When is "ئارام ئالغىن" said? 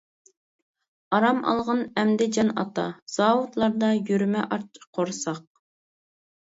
1.17-1.83